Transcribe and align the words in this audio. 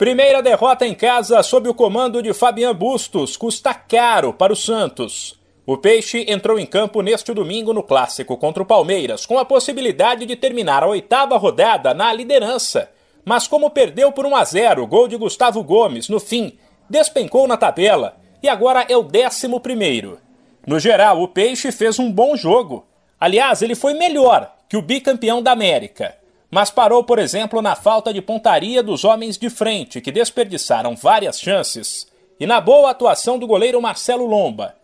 Primeira 0.00 0.42
derrota 0.42 0.86
em 0.86 0.94
casa 0.94 1.42
sob 1.42 1.68
o 1.68 1.74
comando 1.74 2.22
de 2.22 2.32
Fabian 2.32 2.74
Bustos 2.74 3.36
custa 3.36 3.74
caro 3.74 4.32
para 4.32 4.50
o 4.50 4.56
Santos. 4.56 5.38
O 5.66 5.76
Peixe 5.76 6.24
entrou 6.26 6.58
em 6.58 6.64
campo 6.64 7.02
neste 7.02 7.34
domingo 7.34 7.74
no 7.74 7.82
clássico 7.82 8.34
contra 8.38 8.62
o 8.62 8.66
Palmeiras, 8.66 9.26
com 9.26 9.38
a 9.38 9.44
possibilidade 9.44 10.24
de 10.24 10.36
terminar 10.36 10.82
a 10.82 10.86
oitava 10.86 11.36
rodada 11.36 11.92
na 11.92 12.10
liderança. 12.14 12.90
Mas 13.26 13.46
como 13.46 13.68
perdeu 13.68 14.10
por 14.10 14.24
1 14.24 14.36
a 14.36 14.42
0, 14.42 14.86
gol 14.86 15.06
de 15.06 15.18
Gustavo 15.18 15.62
Gomes 15.62 16.08
no 16.08 16.18
fim, 16.18 16.56
despencou 16.88 17.46
na 17.46 17.58
tabela 17.58 18.16
e 18.42 18.48
agora 18.48 18.86
é 18.88 18.96
o 18.96 19.02
décimo 19.02 19.60
primeiro. 19.60 20.18
No 20.66 20.80
geral, 20.80 21.20
o 21.20 21.28
Peixe 21.28 21.70
fez 21.70 21.98
um 21.98 22.10
bom 22.10 22.34
jogo. 22.38 22.86
Aliás, 23.20 23.60
ele 23.60 23.74
foi 23.74 23.92
melhor 23.92 24.50
que 24.66 24.78
o 24.78 24.82
bicampeão 24.82 25.42
da 25.42 25.52
América 25.52 26.19
mas 26.50 26.70
parou, 26.70 27.04
por 27.04 27.18
exemplo, 27.18 27.62
na 27.62 27.76
falta 27.76 28.12
de 28.12 28.20
pontaria 28.20 28.82
dos 28.82 29.04
homens 29.04 29.38
de 29.38 29.48
frente, 29.48 30.00
que 30.00 30.10
desperdiçaram 30.10 30.96
várias 30.96 31.40
chances, 31.40 32.10
e 32.40 32.46
na 32.46 32.60
boa 32.60 32.90
atuação 32.90 33.38
do 33.38 33.46
goleiro 33.46 33.80
Marcelo 33.80 34.26
Lomba. 34.26 34.74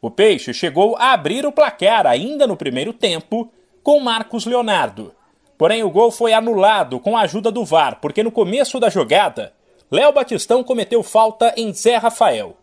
O 0.00 0.10
Peixe 0.10 0.54
chegou 0.54 0.96
a 0.96 1.12
abrir 1.12 1.44
o 1.44 1.52
placar 1.52 2.06
ainda 2.06 2.46
no 2.46 2.56
primeiro 2.56 2.92
tempo 2.92 3.52
com 3.82 4.00
Marcos 4.00 4.46
Leonardo. 4.46 5.14
Porém, 5.58 5.82
o 5.82 5.90
gol 5.90 6.10
foi 6.10 6.32
anulado 6.32 6.98
com 6.98 7.16
a 7.16 7.22
ajuda 7.22 7.50
do 7.50 7.66
VAR, 7.66 7.98
porque 8.00 8.22
no 8.22 8.32
começo 8.32 8.80
da 8.80 8.88
jogada, 8.88 9.52
Léo 9.90 10.12
Batistão 10.12 10.64
cometeu 10.64 11.02
falta 11.02 11.52
em 11.54 11.70
Zé 11.74 11.96
Rafael. 11.96 12.56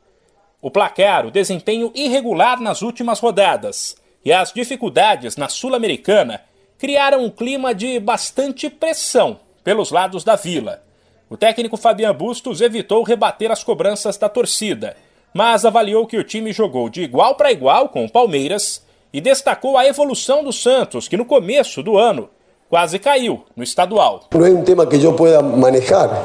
O 0.59 0.71
placar, 0.71 1.27
o 1.27 1.31
desempenho 1.31 1.91
irregular 1.93 2.59
nas 2.59 2.81
últimas 2.81 3.19
rodadas 3.19 3.95
e 4.25 4.33
as 4.33 4.51
dificuldades 4.51 5.37
na 5.37 5.47
Sul-Americana 5.47 6.41
criaram 6.77 7.23
um 7.23 7.29
clima 7.29 7.73
de 7.73 7.99
bastante 7.99 8.69
pressão 8.69 9.39
pelos 9.63 9.91
lados 9.91 10.23
da 10.23 10.35
vila. 10.35 10.81
O 11.29 11.35
técnico 11.35 11.75
Fabian 11.75 12.13
Bustos 12.13 12.61
evitou 12.61 13.03
rebater 13.03 13.51
as 13.51 13.63
cobranças 13.63 14.17
da 14.17 14.29
torcida, 14.29 14.95
mas 15.33 15.65
avaliou 15.65 16.05
que 16.05 16.17
o 16.17 16.23
time 16.23 16.53
jogou 16.53 16.87
de 16.87 17.01
igual 17.01 17.35
para 17.35 17.51
igual 17.51 17.89
com 17.89 18.05
o 18.05 18.09
Palmeiras 18.09 18.85
e 19.11 19.19
destacou 19.19 19.77
a 19.77 19.85
evolução 19.85 20.43
do 20.43 20.53
Santos, 20.53 21.07
que 21.07 21.17
no 21.17 21.25
começo 21.25 21.81
do 21.81 21.97
ano 21.97 22.29
quase 22.69 22.99
caiu 22.99 23.43
no 23.55 23.63
estadual. 23.63 24.21
Não 24.33 24.45
é 24.45 24.49
um 24.51 24.63
tema 24.63 24.85
que 24.85 25.03
eu 25.03 25.13
pueda 25.13 25.41
manejar. 25.41 26.23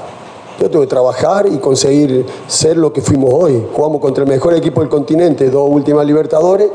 Eu 0.61 0.69
tenho 0.69 0.85
que 0.85 0.91
trabalhar 0.91 1.47
e 1.47 1.59
conseguir 1.59 2.25
ser 2.47 2.79
o 2.79 2.91
que 2.91 3.01
fuimos 3.01 3.33
hoje. 3.33 3.67
Jugamos 3.75 4.01
contra 4.01 4.25
o 4.25 4.29
melhor 4.29 4.53
equipo 4.53 4.81
do 4.81 4.89
continente, 4.89 5.49
duas 5.49 5.69
últimas 5.69 6.07
Libertadores. 6.07 6.71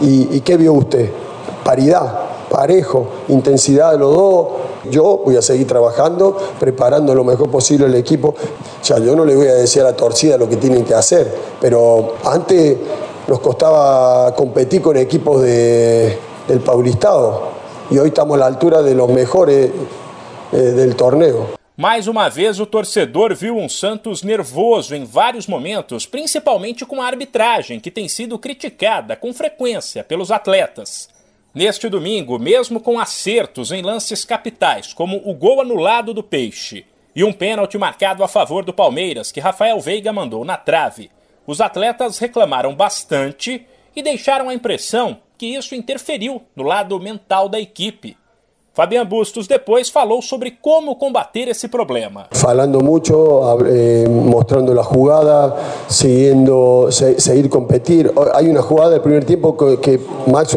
E, 0.00 0.36
e 0.36 0.40
que 0.40 0.56
viu 0.56 0.74
você? 0.74 1.12
Paridade 1.62 2.29
parejo, 2.50 3.06
intensidad 3.28 3.92
de 3.92 3.98
los 3.98 4.14
dos. 4.14 4.46
Yo 4.90 5.22
voy 5.24 5.36
a 5.36 5.42
seguir 5.42 5.66
trabajando, 5.66 6.36
preparando 6.58 7.14
lo 7.14 7.24
mejor 7.24 7.50
posible 7.50 7.86
el 7.86 7.94
equipo. 7.94 8.34
Sea, 8.82 8.98
yo 8.98 9.16
no 9.16 9.24
le 9.24 9.34
voy 9.34 9.46
a 9.46 9.54
decir 9.54 9.82
a 9.82 9.86
la 9.86 9.96
torcida 9.96 10.36
lo 10.36 10.48
que 10.48 10.56
tienen 10.56 10.84
que 10.84 10.94
hacer, 10.94 11.32
pero 11.60 12.16
antes 12.24 12.76
nos 13.28 13.40
costaba 13.40 14.34
competir 14.34 14.82
con 14.82 14.96
equipos 14.96 15.40
de, 15.42 16.18
del 16.48 16.60
Paulistado 16.60 17.42
y 17.90 17.98
hoy 17.98 18.08
estamos 18.08 18.36
a 18.36 18.40
la 18.40 18.46
altura 18.46 18.82
de 18.82 18.94
los 18.94 19.08
mejores 19.08 19.70
eh, 20.52 20.56
del 20.56 20.96
torneo. 20.96 21.60
Mais 21.76 22.06
uma 22.06 22.28
vez, 22.28 22.60
o 22.60 22.66
torcedor 22.66 23.34
viu 23.34 23.56
um 23.56 23.66
Santos 23.66 24.22
nervoso 24.22 24.94
em 24.94 25.04
vários 25.06 25.46
momentos, 25.46 26.04
principalmente 26.04 26.84
com 26.84 27.00
a 27.00 27.06
arbitragem, 27.06 27.80
que 27.80 27.90
tem 27.90 28.06
sido 28.06 28.38
criticada 28.38 29.16
com 29.16 29.32
frequência 29.32 30.04
pelos 30.04 30.30
atletas. 30.30 31.08
Neste 31.52 31.88
domingo, 31.88 32.38
mesmo 32.38 32.78
com 32.78 33.00
acertos 33.00 33.72
em 33.72 33.82
lances 33.82 34.24
capitais, 34.24 34.92
como 34.92 35.20
o 35.28 35.34
gol 35.34 35.60
anulado 35.60 36.14
do 36.14 36.22
Peixe 36.22 36.86
e 37.14 37.24
um 37.24 37.32
pênalti 37.32 37.76
marcado 37.76 38.22
a 38.22 38.28
favor 38.28 38.64
do 38.64 38.72
Palmeiras, 38.72 39.32
que 39.32 39.40
Rafael 39.40 39.80
Veiga 39.80 40.12
mandou 40.12 40.44
na 40.44 40.56
trave, 40.56 41.10
os 41.44 41.60
atletas 41.60 42.18
reclamaram 42.18 42.72
bastante 42.72 43.66
e 43.96 44.00
deixaram 44.00 44.48
a 44.48 44.54
impressão 44.54 45.20
que 45.36 45.46
isso 45.46 45.74
interferiu 45.74 46.40
no 46.54 46.62
lado 46.62 47.00
mental 47.00 47.48
da 47.48 47.58
equipe. 47.58 48.16
Fabián 48.72 49.08
Bustos 49.08 49.48
depois 49.48 49.90
falou 49.90 50.22
sobre 50.22 50.52
como 50.52 50.94
combater 50.94 51.48
esse 51.48 51.66
problema. 51.66 52.28
Falando 52.30 52.80
mucho, 52.80 53.58
eh, 53.66 54.08
mostrando 54.08 54.72
la 54.72 54.84
jugada, 54.84 55.56
siguiendo, 55.88 56.86
se, 56.92 57.20
seguir 57.20 57.50
competir. 57.50 58.12
Hay 58.32 58.48
una 58.48 58.62
jugada 58.62 58.90
del 58.90 59.00
primer 59.00 59.24
tiempo 59.24 59.56
que, 59.56 59.80
que, 59.80 60.00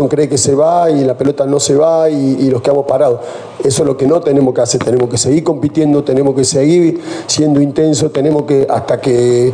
cree 0.10 0.30
que 0.30 0.38
se 0.38 0.54
va 0.54 0.92
y 0.92 1.04
la 1.04 1.18
pelota 1.18 1.48
no 1.48 1.60
se 1.60 1.76
va 1.76 2.08
y, 2.08 2.50
los 2.52 2.62
quedamos 2.62 2.86
parados. 2.86 3.20
Eso 3.64 3.82
es 3.82 3.88
lo 3.88 3.98
que 3.98 4.06
no 4.06 4.22
tenemos 4.22 4.54
que 4.54 4.62
hacer. 4.62 4.84
Tenemos 4.84 5.10
que 5.10 5.18
seguir 5.18 5.44
compitiendo, 5.44 6.04
tenemos 6.04 6.36
que 6.36 6.46
seguir 6.46 7.02
siendo 7.26 7.62
intensos, 7.62 8.14
tenemos 8.14 8.44
que 8.44 8.68
hasta 8.70 9.02
que, 9.02 9.52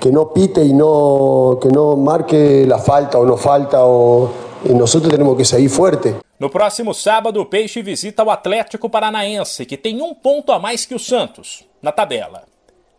que 0.00 0.10
no 0.10 0.32
pite 0.32 0.64
y 0.64 0.72
no, 0.72 1.58
que 1.60 1.68
no 1.68 1.94
marque 1.96 2.64
la 2.66 2.78
falta 2.78 3.18
o 3.18 3.26
no 3.26 3.36
falta 3.36 3.84
o 3.84 4.47
y 4.64 4.72
nosotros 4.74 5.10
tenemos 5.10 5.36
que 5.36 5.44
seguir 5.44 5.70
fuerte. 5.70 6.16
No 6.38 6.50
próximo 6.50 6.94
sábado, 6.94 7.40
o 7.40 7.46
Peixe 7.46 7.82
visita 7.82 8.22
o 8.22 8.30
Atlético 8.30 8.88
Paranaense, 8.88 9.66
que 9.66 9.76
tem 9.76 10.00
um 10.00 10.14
ponto 10.14 10.52
a 10.52 10.58
mais 10.58 10.86
que 10.86 10.94
o 10.94 10.98
Santos 10.98 11.64
na 11.82 11.92
tabela. 11.92 12.44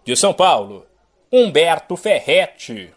De 0.05 0.15
São 0.15 0.33
Paulo, 0.33 0.85
Humberto 1.31 1.95
Ferretti. 1.95 2.87